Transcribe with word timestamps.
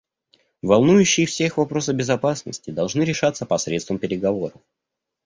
Волнующие 0.63 1.27
всех 1.27 1.57
вопросы 1.57 1.93
безопасности 1.93 2.71
должны 2.71 3.03
решаться 3.03 3.45
посредством 3.45 3.99
переговоров. 3.99 4.57